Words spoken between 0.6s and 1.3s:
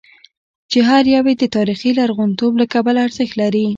چې هر یو